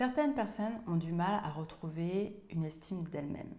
Certaines 0.00 0.32
personnes 0.32 0.80
ont 0.86 0.96
du 0.96 1.12
mal 1.12 1.42
à 1.44 1.50
retrouver 1.50 2.34
une 2.48 2.64
estime 2.64 3.04
d'elles-mêmes. 3.08 3.52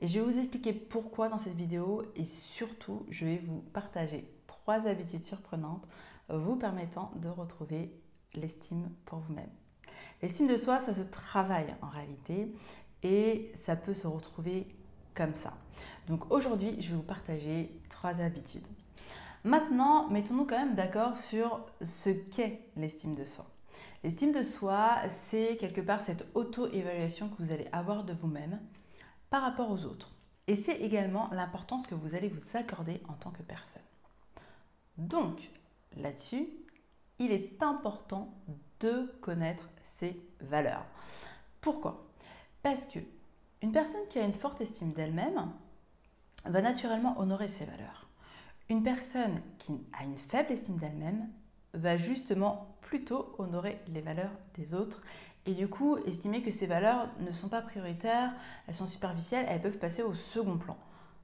Et 0.00 0.06
je 0.06 0.20
vais 0.20 0.24
vous 0.24 0.38
expliquer 0.38 0.72
pourquoi 0.72 1.28
dans 1.28 1.38
cette 1.38 1.56
vidéo 1.56 2.04
et 2.14 2.26
surtout, 2.26 3.04
je 3.10 3.24
vais 3.24 3.38
vous 3.38 3.64
partager 3.72 4.32
trois 4.46 4.86
habitudes 4.86 5.24
surprenantes 5.24 5.84
vous 6.28 6.54
permettant 6.54 7.10
de 7.16 7.28
retrouver 7.28 7.92
l'estime 8.34 8.88
pour 9.04 9.18
vous-même. 9.18 9.50
L'estime 10.22 10.46
de 10.46 10.56
soi, 10.56 10.78
ça 10.78 10.94
se 10.94 11.00
travaille 11.00 11.74
en 11.82 11.88
réalité 11.88 12.54
et 13.02 13.50
ça 13.60 13.74
peut 13.74 13.94
se 13.94 14.06
retrouver 14.06 14.68
comme 15.16 15.34
ça. 15.34 15.54
Donc 16.06 16.30
aujourd'hui, 16.30 16.80
je 16.80 16.90
vais 16.90 16.96
vous 16.98 17.02
partager 17.02 17.68
trois 17.88 18.20
habitudes. 18.20 18.68
Maintenant, 19.42 20.08
mettons-nous 20.08 20.44
quand 20.44 20.56
même 20.56 20.76
d'accord 20.76 21.16
sur 21.16 21.66
ce 21.82 22.10
qu'est 22.10 22.60
l'estime 22.76 23.16
de 23.16 23.24
soi. 23.24 23.50
L'estime 24.02 24.32
de 24.32 24.42
soi, 24.42 24.96
c'est 25.10 25.58
quelque 25.58 25.82
part 25.82 26.00
cette 26.00 26.24
auto-évaluation 26.34 27.28
que 27.28 27.42
vous 27.42 27.52
allez 27.52 27.68
avoir 27.70 28.04
de 28.04 28.14
vous-même 28.14 28.58
par 29.28 29.42
rapport 29.42 29.70
aux 29.70 29.84
autres. 29.84 30.12
Et 30.46 30.56
c'est 30.56 30.80
également 30.80 31.28
l'importance 31.32 31.86
que 31.86 31.94
vous 31.94 32.14
allez 32.14 32.28
vous 32.28 32.56
accorder 32.56 33.02
en 33.08 33.12
tant 33.12 33.30
que 33.30 33.42
personne. 33.42 33.82
Donc, 34.96 35.50
là-dessus, 35.96 36.48
il 37.18 37.30
est 37.30 37.62
important 37.62 38.34
de 38.80 39.12
connaître 39.20 39.68
ses 39.98 40.18
valeurs. 40.40 40.86
Pourquoi? 41.60 42.06
Parce 42.62 42.86
que 42.86 43.00
une 43.62 43.72
personne 43.72 44.08
qui 44.08 44.18
a 44.18 44.24
une 44.24 44.32
forte 44.32 44.62
estime 44.62 44.92
d'elle-même 44.92 45.52
va 46.46 46.62
naturellement 46.62 47.18
honorer 47.18 47.50
ses 47.50 47.66
valeurs. 47.66 48.08
Une 48.70 48.82
personne 48.82 49.42
qui 49.58 49.86
a 49.92 50.04
une 50.04 50.16
faible 50.16 50.52
estime 50.52 50.78
d'elle-même 50.78 51.28
va 51.74 51.96
justement 51.96 52.76
plutôt 52.82 53.34
honorer 53.38 53.78
les 53.88 54.00
valeurs 54.00 54.32
des 54.56 54.74
autres 54.74 55.02
et 55.46 55.54
du 55.54 55.68
coup 55.68 55.96
estimer 56.06 56.42
que 56.42 56.50
ces 56.50 56.66
valeurs 56.66 57.08
ne 57.20 57.32
sont 57.32 57.48
pas 57.48 57.62
prioritaires, 57.62 58.32
elles 58.66 58.74
sont 58.74 58.86
superficielles, 58.86 59.46
elles 59.48 59.62
peuvent 59.62 59.78
passer 59.78 60.02
au 60.02 60.14
second 60.14 60.58
plan. 60.58 60.76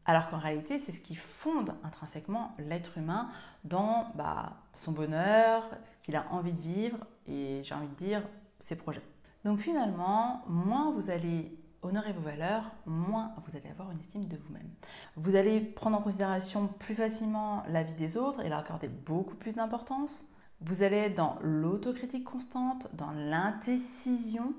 Alors 0.07 0.29
qu'en 0.29 0.39
réalité, 0.39 0.79
c'est 0.79 0.93
ce 0.93 1.01
qui 1.01 1.17
fonde 1.17 1.75
intrinsèquement 1.83 2.55
l'être 2.59 2.97
humain 2.97 3.29
dans 3.65 4.07
bah, 4.15 4.53
son 4.75 4.93
bonheur, 4.93 5.65
ce 5.85 6.05
qu'il 6.05 6.15
a 6.15 6.27
envie 6.31 6.53
de 6.53 6.61
vivre 6.61 6.99
et 7.27 7.61
j'ai 7.65 7.75
envie 7.75 7.89
de 7.89 8.05
dire 8.05 8.23
ses 8.61 8.77
projets. 8.77 9.03
Donc 9.45 9.59
finalement, 9.59 10.43
moins 10.47 10.93
vous 10.93 11.11
allez 11.11 11.53
honorer 11.83 12.13
vos 12.13 12.21
valeurs, 12.21 12.71
moins 12.87 13.33
vous 13.47 13.57
allez 13.57 13.71
avoir 13.71 13.91
une 13.91 14.01
estime 14.01 14.27
de 14.27 14.37
vous-même. 14.37 14.71
Vous 15.17 15.37
allez 15.37 15.61
prendre 15.61 15.97
en 15.99 16.03
considération 16.03 16.69
plus 16.79 16.95
facilement 16.95 17.63
la 17.69 17.83
vie 17.83 17.95
des 17.95 18.17
autres 18.17 18.41
et 18.41 18.49
leur 18.49 18.59
accorder 18.59 18.89
beaucoup 18.89 19.35
plus 19.35 19.55
d'importance. 19.55 20.25
Vous 20.61 20.83
allez 20.83 21.11
dans 21.11 21.39
l'autocritique 21.43 22.25
constante, 22.25 22.89
dans 22.95 23.11
l'indécision 23.11 24.55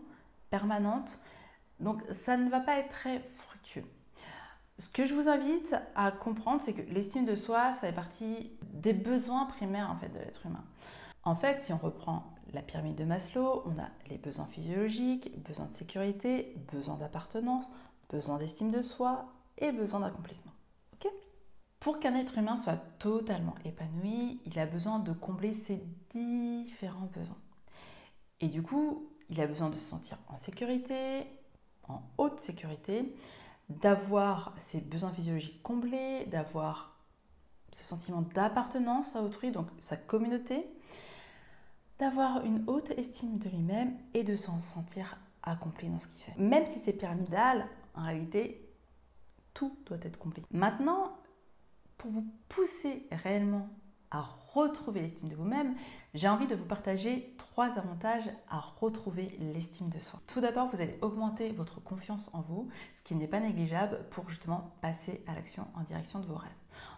permanente. 0.50 1.20
Donc 1.80 2.02
ça 2.14 2.38
ne 2.38 2.50
va 2.50 2.60
pas 2.60 2.78
être 2.80 2.92
très 2.92 3.20
fructueux. 3.38 3.86
Ce 4.80 4.90
que 4.90 5.06
je 5.06 5.14
vous 5.16 5.28
invite 5.28 5.76
à 5.96 6.12
comprendre, 6.12 6.62
c'est 6.64 6.74
que 6.74 6.94
l'estime 6.94 7.26
de 7.26 7.36
soi, 7.36 7.74
ça 7.74 7.88
fait 7.88 7.94
partie 7.94 8.52
des 8.74 8.94
besoins 8.94 9.46
primaires 9.46 9.90
en 9.90 9.96
fait 9.96 10.10
de 10.10 10.20
l'être 10.20 10.46
humain. 10.46 10.64
En 11.24 11.36
fait, 11.36 11.64
si 11.64 11.74
on 11.74 11.78
reprend 11.78 12.37
la 12.54 12.62
pyramide 12.62 12.96
de 12.96 13.04
Maslow, 13.04 13.64
on 13.66 13.80
a 13.80 13.90
les 14.10 14.18
besoins 14.18 14.48
physiologiques, 14.48 15.32
besoins 15.44 15.66
de 15.66 15.76
sécurité, 15.76 16.56
besoin 16.72 16.96
d'appartenance, 16.96 17.66
besoin 18.10 18.38
d'estime 18.38 18.72
de 18.72 18.82
soi 18.82 19.26
et 19.58 19.72
besoin 19.72 20.00
d'accomplissement. 20.00 20.52
Pour 21.80 22.00
qu'un 22.00 22.16
être 22.16 22.38
humain 22.38 22.58
soit 22.58 22.82
totalement 23.00 23.56
épanoui, 23.64 24.42
il 24.46 24.60
a 24.60 24.66
besoin 24.66 25.00
de 25.00 25.14
combler 25.14 25.54
ses 25.54 25.82
différents 26.14 27.10
besoins. 27.16 27.38
Et 28.42 28.50
du 28.50 28.62
coup, 28.62 29.08
il 29.30 29.40
a 29.40 29.48
besoin 29.48 29.70
de 29.70 29.76
se 29.76 29.86
sentir 29.86 30.18
en 30.28 30.38
sécurité, 30.38 31.28
en 31.88 32.02
haute 32.18 32.42
sécurité, 32.42 33.16
d'avoir 33.70 34.54
ses 34.60 34.82
besoins 34.82 35.12
physiologiques 35.12 35.62
comblés, 35.64 36.26
d'avoir 36.26 36.98
ce 37.74 37.84
sentiment 37.84 38.22
d'appartenance 38.22 39.16
à 39.16 39.22
autrui, 39.22 39.52
donc 39.52 39.68
sa 39.80 39.98
communauté, 39.98 40.66
d'avoir 42.00 42.46
une 42.46 42.64
haute 42.68 42.92
estime 42.92 43.38
de 43.38 43.50
lui-même 43.50 43.98
et 44.14 44.24
de 44.24 44.36
s'en 44.36 44.60
sentir 44.60 45.18
accompli 45.44 45.90
dans 45.90 46.00
ce 46.00 46.08
qu'il 46.08 46.22
fait. 46.22 46.38
Même 46.38 46.66
si 46.74 46.80
c'est 46.80 46.94
pyramidal, 46.94 47.68
en 47.96 48.04
réalité, 48.04 48.70
tout 49.54 49.76
doit 49.86 49.98
être 50.02 50.18
complet. 50.18 50.44
Maintenant, 50.52 51.18
pour 51.98 52.12
vous 52.12 52.26
pousser 52.50 53.08
réellement 53.12 53.70
à 54.12 54.22
retrouver 54.54 55.02
l'estime 55.02 55.30
de 55.30 55.36
vous-même, 55.36 55.76
j'ai 56.14 56.30
envie 56.30 56.48
de 56.48 56.56
vous 56.56 56.66
partager 56.66 57.36
trois 57.38 57.78
avantages 57.78 58.30
à 58.50 58.60
retrouver 58.60 59.38
l'estime 59.40 59.90
de 59.90 60.00
soi. 60.00 60.22
Tout 60.28 60.40
d'abord, 60.40 60.68
vous 60.68 60.82
allez 60.82 60.98
augmenter 61.02 61.52
votre 61.52 61.82
confiance 61.82 62.30
en 62.34 62.42
vous, 62.42 62.70
ce 62.96 63.02
qui 63.04 63.16
n'est 63.16 63.28
pas 63.28 63.40
négligeable 63.40 64.00
pour 64.12 64.30
justement 64.30 64.76
passer 64.82 65.24
à 65.28 65.34
l'action 65.34 65.68
en 65.76 65.82
direction 65.82 66.20
de 66.20 66.28
vos 66.28 66.36
rêves. 66.36 66.52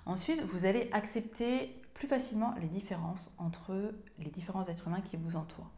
Ensuite, 0.06 0.42
vous 0.42 0.66
allez 0.66 0.90
accepter 0.92 1.79
plus 1.94 2.08
facilement 2.08 2.54
les 2.62 2.68
différences 2.68 3.34
entre 3.38 3.94
les 4.20 4.30
différents 4.30 4.68
êtres 4.68 4.88
humains 4.88 5.02
qui 5.02 5.18
vous 5.18 5.36
entourent. 5.36 5.70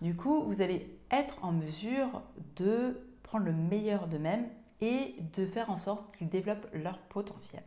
Du 0.00 0.14
coup, 0.14 0.42
vous 0.44 0.62
allez 0.62 0.98
être 1.10 1.36
en 1.42 1.52
mesure 1.52 2.22
de 2.56 3.00
prendre 3.22 3.46
le 3.46 3.52
meilleur 3.52 4.06
d'eux-mêmes 4.06 4.48
et 4.80 5.16
de 5.36 5.46
faire 5.46 5.70
en 5.70 5.78
sorte 5.78 6.14
qu'ils 6.16 6.28
développent 6.28 6.68
leur 6.72 6.98
potentiel. 6.98 7.62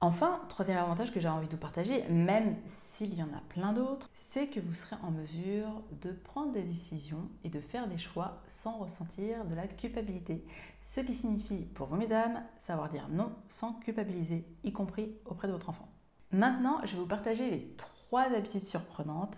Enfin, 0.00 0.40
troisième 0.48 0.78
avantage 0.78 1.12
que 1.12 1.18
j'ai 1.18 1.28
envie 1.28 1.48
de 1.48 1.52
vous 1.52 1.58
partager, 1.58 2.04
même 2.08 2.56
s'il 2.66 3.14
y 3.14 3.22
en 3.22 3.32
a 3.34 3.40
plein 3.48 3.72
d'autres, 3.72 4.08
c'est 4.14 4.46
que 4.46 4.60
vous 4.60 4.74
serez 4.74 4.94
en 5.02 5.10
mesure 5.10 5.82
de 6.02 6.12
prendre 6.12 6.52
des 6.52 6.62
décisions 6.62 7.28
et 7.42 7.48
de 7.48 7.60
faire 7.60 7.88
des 7.88 7.98
choix 7.98 8.40
sans 8.46 8.78
ressentir 8.78 9.44
de 9.44 9.56
la 9.56 9.66
culpabilité. 9.66 10.46
Ce 10.84 11.00
qui 11.00 11.16
signifie 11.16 11.64
pour 11.74 11.88
vous, 11.88 11.96
mesdames, 11.96 12.44
savoir 12.58 12.90
dire 12.90 13.08
non 13.10 13.32
sans 13.48 13.72
culpabiliser, 13.72 14.46
y 14.62 14.72
compris 14.72 15.16
auprès 15.26 15.48
de 15.48 15.52
votre 15.52 15.68
enfant. 15.68 15.88
Maintenant, 16.30 16.80
je 16.84 16.92
vais 16.92 16.98
vous 16.98 17.06
partager 17.06 17.50
les 17.50 17.74
trois 17.76 18.24
habitudes 18.34 18.62
surprenantes 18.62 19.34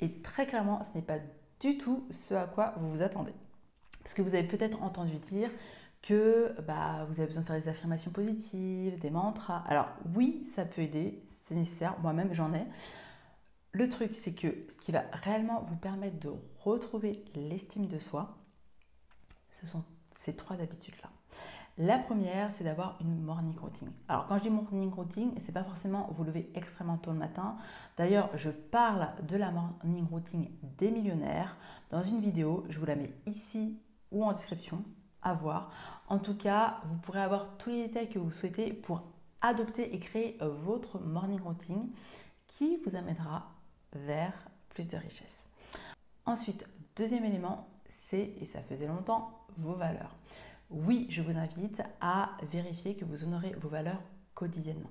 et 0.00 0.20
très 0.22 0.46
clairement, 0.46 0.82
ce 0.84 0.96
n'est 0.96 1.04
pas 1.04 1.18
du 1.60 1.78
tout 1.78 2.06
ce 2.10 2.34
à 2.34 2.46
quoi 2.46 2.74
vous 2.78 2.90
vous 2.90 3.02
attendez. 3.02 3.34
Parce 4.02 4.14
que 4.14 4.22
vous 4.22 4.34
avez 4.34 4.46
peut-être 4.46 4.82
entendu 4.82 5.16
dire 5.16 5.50
que 6.02 6.54
bah, 6.62 7.06
vous 7.08 7.20
avez 7.20 7.26
besoin 7.26 7.42
de 7.42 7.46
faire 7.46 7.60
des 7.60 7.68
affirmations 7.68 8.10
positives, 8.10 8.98
des 8.98 9.10
mantras. 9.10 9.62
Alors 9.68 9.88
oui, 10.14 10.44
ça 10.46 10.64
peut 10.64 10.82
aider, 10.82 11.22
c'est 11.26 11.54
nécessaire, 11.54 11.98
moi-même 12.00 12.34
j'en 12.34 12.52
ai. 12.52 12.66
Le 13.70 13.88
truc, 13.88 14.16
c'est 14.16 14.34
que 14.34 14.48
ce 14.68 14.76
qui 14.76 14.92
va 14.92 15.04
réellement 15.12 15.64
vous 15.68 15.76
permettre 15.76 16.18
de 16.18 16.30
retrouver 16.58 17.24
l'estime 17.34 17.86
de 17.86 17.98
soi, 17.98 18.36
ce 19.50 19.66
sont 19.66 19.84
ces 20.16 20.36
trois 20.36 20.60
habitudes-là. 20.60 21.10
La 21.78 21.98
première, 21.98 22.52
c'est 22.52 22.64
d'avoir 22.64 22.98
une 23.00 23.22
morning 23.22 23.58
routine. 23.58 23.90
Alors, 24.06 24.26
quand 24.26 24.36
je 24.36 24.42
dis 24.42 24.50
morning 24.50 24.92
routine, 24.92 25.32
c'est 25.38 25.52
pas 25.52 25.64
forcément 25.64 26.10
vous 26.12 26.22
lever 26.22 26.50
extrêmement 26.54 26.98
tôt 26.98 27.12
le 27.12 27.18
matin. 27.18 27.56
D'ailleurs, 27.96 28.28
je 28.36 28.50
parle 28.50 29.08
de 29.26 29.38
la 29.38 29.50
morning 29.50 30.06
routine 30.06 30.48
des 30.76 30.90
millionnaires 30.90 31.56
dans 31.90 32.02
une 32.02 32.20
vidéo. 32.20 32.66
Je 32.68 32.78
vous 32.78 32.84
la 32.84 32.96
mets 32.96 33.14
ici 33.26 33.78
ou 34.10 34.22
en 34.22 34.32
description 34.32 34.84
à 35.22 35.32
voir. 35.32 35.70
En 36.08 36.18
tout 36.18 36.36
cas, 36.36 36.80
vous 36.84 36.98
pourrez 36.98 37.22
avoir 37.22 37.56
tous 37.56 37.70
les 37.70 37.86
détails 37.86 38.10
que 38.10 38.18
vous 38.18 38.32
souhaitez 38.32 38.74
pour 38.74 39.02
adopter 39.40 39.94
et 39.94 39.98
créer 39.98 40.36
votre 40.40 40.98
morning 40.98 41.40
routine 41.40 41.88
qui 42.48 42.76
vous 42.84 42.96
amènera 42.96 43.50
vers 43.94 44.34
plus 44.68 44.88
de 44.88 44.98
richesse. 44.98 45.44
Ensuite, 46.26 46.66
deuxième 46.96 47.24
élément, 47.24 47.66
c'est, 47.88 48.34
et 48.40 48.44
ça 48.44 48.60
faisait 48.60 48.86
longtemps, 48.86 49.46
vos 49.56 49.74
valeurs. 49.74 50.14
Oui, 50.72 51.06
je 51.10 51.20
vous 51.20 51.36
invite 51.36 51.82
à 52.00 52.30
vérifier 52.50 52.96
que 52.96 53.04
vous 53.04 53.24
honorez 53.24 53.54
vos 53.60 53.68
valeurs 53.68 54.02
quotidiennement. 54.34 54.90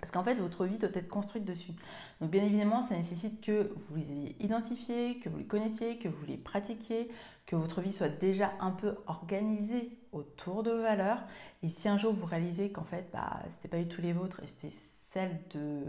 Parce 0.00 0.10
qu'en 0.12 0.22
fait, 0.22 0.34
votre 0.34 0.64
vie 0.64 0.78
doit 0.78 0.90
être 0.92 1.08
construite 1.08 1.44
dessus. 1.44 1.72
Donc 2.20 2.30
bien 2.30 2.44
évidemment, 2.44 2.86
ça 2.86 2.96
nécessite 2.96 3.40
que 3.40 3.72
vous 3.76 3.96
les 3.96 4.12
ayez 4.12 4.36
identifiés, 4.40 5.18
que 5.18 5.28
vous 5.28 5.38
les 5.38 5.46
connaissiez, 5.46 5.98
que 5.98 6.08
vous 6.08 6.24
les 6.26 6.36
pratiquiez, 6.36 7.10
que 7.46 7.56
votre 7.56 7.80
vie 7.80 7.92
soit 7.92 8.08
déjà 8.08 8.52
un 8.60 8.70
peu 8.70 8.96
organisée 9.06 9.98
autour 10.12 10.62
de 10.62 10.70
vos 10.70 10.82
valeurs. 10.82 11.22
Et 11.62 11.68
si 11.68 11.88
un 11.88 11.98
jour 11.98 12.12
vous 12.12 12.26
réalisez 12.26 12.70
qu'en 12.70 12.84
fait, 12.84 13.08
bah, 13.12 13.40
ce 13.44 13.54
n'était 13.56 13.68
pas 13.68 13.78
du 13.78 13.88
tout 13.88 14.00
les 14.00 14.12
vôtres 14.12 14.42
et 14.42 14.46
c'était 14.46 14.74
celle 15.10 15.40
de 15.54 15.82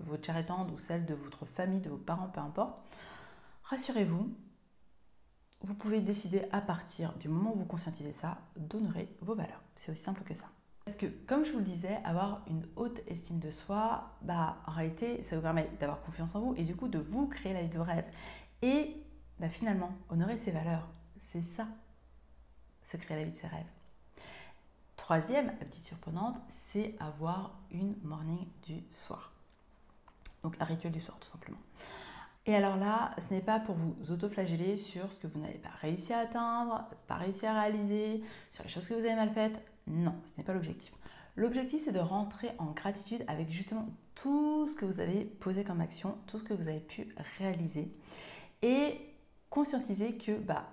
votre 0.00 0.24
chair 0.24 0.44
ou 0.72 0.78
celle 0.78 1.04
de 1.04 1.14
votre 1.14 1.46
famille, 1.46 1.80
de 1.80 1.90
vos 1.90 1.98
parents, 1.98 2.28
peu 2.28 2.40
importe, 2.40 2.78
rassurez-vous, 3.64 4.32
vous 5.62 5.74
pouvez 5.74 6.00
décider 6.00 6.42
à 6.52 6.60
partir 6.60 7.14
du 7.18 7.28
moment 7.28 7.54
où 7.54 7.58
vous 7.58 7.64
conscientisez 7.64 8.12
ça 8.12 8.38
d'honorer 8.56 9.08
vos 9.20 9.34
valeurs. 9.34 9.62
C'est 9.76 9.92
aussi 9.92 10.02
simple 10.02 10.22
que 10.24 10.34
ça. 10.34 10.46
Parce 10.84 10.96
que, 10.96 11.06
comme 11.06 11.44
je 11.44 11.52
vous 11.52 11.58
le 11.58 11.64
disais, 11.64 12.00
avoir 12.04 12.42
une 12.48 12.66
haute 12.74 13.00
estime 13.06 13.38
de 13.38 13.52
soi, 13.52 14.10
bah, 14.22 14.56
en 14.66 14.72
réalité, 14.72 15.22
ça 15.22 15.36
vous 15.36 15.42
permet 15.42 15.70
d'avoir 15.78 16.02
confiance 16.02 16.34
en 16.34 16.40
vous 16.40 16.54
et 16.56 16.64
du 16.64 16.74
coup 16.74 16.88
de 16.88 16.98
vous 16.98 17.28
créer 17.28 17.52
la 17.52 17.62
vie 17.62 17.68
de 17.68 17.78
vos 17.78 17.84
rêves. 17.84 18.04
Et 18.62 18.96
bah, 19.38 19.48
finalement, 19.48 19.92
honorer 20.10 20.38
ses 20.38 20.50
valeurs, 20.50 20.88
c'est 21.30 21.42
ça, 21.42 21.68
se 22.82 22.96
créer 22.96 23.16
la 23.16 23.24
vie 23.24 23.30
de 23.30 23.36
ses 23.36 23.46
rêves. 23.46 23.66
Troisième 24.96 25.50
habitude 25.60 25.84
surprenante, 25.84 26.36
c'est 26.72 26.94
avoir 26.98 27.58
une 27.70 27.94
morning 28.02 28.46
du 28.64 28.82
soir. 29.06 29.32
Donc 30.42 30.56
un 30.58 30.64
rituel 30.64 30.92
du 30.92 31.00
soir, 31.00 31.18
tout 31.20 31.28
simplement. 31.28 31.58
Et 32.46 32.56
alors 32.56 32.76
là, 32.76 33.14
ce 33.18 33.32
n'est 33.32 33.40
pas 33.40 33.60
pour 33.60 33.76
vous 33.76 34.10
autoflageller 34.10 34.76
sur 34.76 35.12
ce 35.12 35.18
que 35.20 35.28
vous 35.28 35.38
n'avez 35.38 35.58
pas 35.58 35.70
réussi 35.80 36.12
à 36.12 36.18
atteindre, 36.18 36.84
pas 37.06 37.14
réussi 37.14 37.46
à 37.46 37.60
réaliser, 37.60 38.22
sur 38.50 38.64
les 38.64 38.70
choses 38.70 38.86
que 38.88 38.94
vous 38.94 39.00
avez 39.00 39.14
mal 39.14 39.30
faites. 39.30 39.54
Non, 39.86 40.14
ce 40.26 40.32
n'est 40.38 40.44
pas 40.44 40.52
l'objectif. 40.52 40.92
L'objectif, 41.36 41.82
c'est 41.84 41.92
de 41.92 42.00
rentrer 42.00 42.50
en 42.58 42.72
gratitude 42.72 43.24
avec 43.28 43.48
justement 43.50 43.86
tout 44.14 44.68
ce 44.68 44.74
que 44.74 44.84
vous 44.84 45.00
avez 45.00 45.24
posé 45.24 45.64
comme 45.64 45.80
action, 45.80 46.16
tout 46.26 46.38
ce 46.38 46.44
que 46.44 46.52
vous 46.52 46.68
avez 46.68 46.80
pu 46.80 47.14
réaliser 47.38 47.90
et 48.60 48.98
conscientiser 49.48 50.16
que, 50.16 50.32
bah 50.32 50.68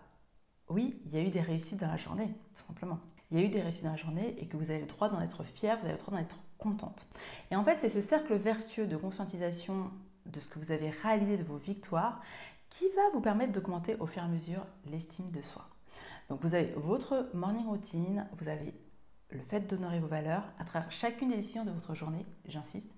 oui, 0.69 0.99
il 1.05 1.13
y 1.13 1.17
a 1.17 1.23
eu 1.23 1.29
des 1.29 1.41
réussites 1.41 1.79
dans 1.79 1.87
la 1.87 1.97
journée, 1.97 2.33
tout 2.55 2.63
simplement. 2.63 2.99
Il 3.31 3.39
y 3.39 3.41
a 3.41 3.45
eu 3.45 3.49
des 3.49 3.61
réussites 3.61 3.83
dans 3.83 3.91
la 3.91 3.95
journée 3.95 4.35
et 4.39 4.47
que 4.47 4.57
vous 4.57 4.71
avez 4.71 4.81
le 4.81 4.87
droit 4.87 5.07
d'en 5.07 5.21
être 5.21 5.43
fier, 5.43 5.77
vous 5.77 5.85
avez 5.85 5.93
le 5.93 5.99
droit 5.99 6.15
d'en 6.15 6.21
être 6.21 6.37
contente. 6.57 7.05
Et 7.51 7.55
en 7.55 7.63
fait, 7.63 7.79
c'est 7.79 7.89
ce 7.89 8.01
cercle 8.01 8.35
vertueux 8.35 8.87
de 8.87 8.97
conscientisation 8.97 9.91
de 10.31 10.39
ce 10.39 10.47
que 10.47 10.59
vous 10.59 10.71
avez 10.71 10.89
réalisé 10.89 11.37
de 11.37 11.43
vos 11.43 11.57
victoires 11.57 12.21
qui 12.69 12.85
va 12.95 13.09
vous 13.13 13.21
permettre 13.21 13.51
d'augmenter 13.51 13.95
au 13.99 14.05
fur 14.05 14.21
et 14.21 14.25
à 14.25 14.29
mesure 14.29 14.65
l'estime 14.85 15.31
de 15.31 15.41
soi. 15.41 15.67
Donc 16.29 16.41
vous 16.41 16.53
avez 16.53 16.73
votre 16.75 17.29
morning 17.33 17.65
routine, 17.65 18.27
vous 18.39 18.47
avez 18.47 18.73
le 19.31 19.41
fait 19.41 19.61
d'honorer 19.61 19.99
vos 19.99 20.07
valeurs 20.07 20.43
à 20.59 20.63
travers 20.63 20.91
chacune 20.91 21.29
des 21.29 21.37
décisions 21.37 21.65
de 21.65 21.71
votre 21.71 21.95
journée, 21.95 22.25
j'insiste, 22.47 22.91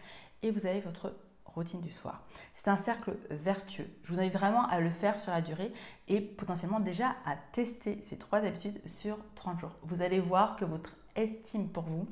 et 0.44 0.52
vous 0.52 0.66
avez 0.66 0.82
votre 0.82 1.14
routine 1.46 1.82
du 1.82 1.92
soir. 1.92 2.24
C'est 2.54 2.70
un 2.70 2.78
cercle 2.78 3.18
vertueux. 3.30 3.88
Je 4.04 4.14
vous 4.14 4.20
invite 4.20 4.34
vraiment 4.34 4.66
à 4.68 4.80
le 4.80 4.90
faire 4.90 5.20
sur 5.20 5.32
la 5.32 5.42
durée 5.42 5.74
et 6.08 6.22
potentiellement 6.22 6.80
déjà 6.80 7.16
à 7.26 7.36
tester 7.54 8.02
ces 8.02 8.18
trois 8.18 8.40
habitudes 8.40 8.82
sur 8.88 9.18
30 9.36 9.60
jours. 9.60 9.76
Vous 9.84 10.02
allez 10.02 10.20
voir 10.20 10.56
que 10.56 10.66
votre 10.66 10.96
estime 11.16 11.68
pour 11.68 11.84
vous, 11.84 12.08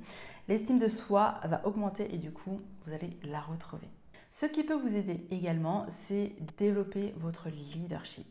l'estime 0.48 0.80
de 0.80 0.89
soi 0.89 1.39
va 1.45 1.65
augmenter 1.65 2.13
et 2.13 2.18
du 2.18 2.31
coup, 2.31 2.57
vous 2.86 2.94
allez 2.94 3.18
la 3.24 3.39
retrouver. 3.39 3.88
Ce 4.31 4.46
qui 4.46 4.64
peut 4.64 4.76
vous 4.76 4.96
aider 4.96 5.26
également, 5.31 5.86
c'est 5.90 6.36
développer 6.58 7.14
votre 7.18 7.50
leadership. 7.50 8.28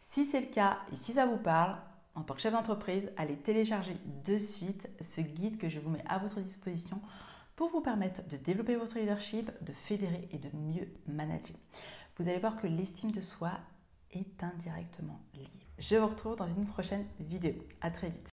Si 0.00 0.24
c'est 0.24 0.40
le 0.40 0.46
cas 0.46 0.78
et 0.92 0.96
si 0.96 1.12
ça 1.12 1.26
vous 1.26 1.36
parle, 1.36 1.76
en 2.14 2.22
tant 2.22 2.34
que 2.34 2.40
chef 2.40 2.52
d'entreprise, 2.52 3.10
allez 3.16 3.36
télécharger 3.36 3.96
de 4.26 4.38
suite 4.38 4.88
ce 5.00 5.20
guide 5.20 5.58
que 5.58 5.68
je 5.68 5.78
vous 5.78 5.90
mets 5.90 6.04
à 6.08 6.18
votre 6.18 6.40
disposition 6.40 7.00
pour 7.56 7.70
vous 7.70 7.80
permettre 7.80 8.26
de 8.28 8.36
développer 8.36 8.76
votre 8.76 8.98
leadership, 8.98 9.50
de 9.62 9.72
fédérer 9.72 10.28
et 10.32 10.38
de 10.38 10.48
mieux 10.56 10.88
manager. 11.06 11.56
Vous 12.16 12.28
allez 12.28 12.38
voir 12.38 12.56
que 12.56 12.66
l'estime 12.66 13.12
de 13.12 13.20
soi 13.20 13.52
est 14.12 14.42
indirectement 14.42 15.20
liée. 15.34 15.48
Je 15.78 15.96
vous 15.96 16.06
retrouve 16.06 16.36
dans 16.36 16.48
une 16.48 16.66
prochaine 16.66 17.06
vidéo. 17.20 17.54
À 17.80 17.90
très 17.90 18.08
vite. 18.08 18.28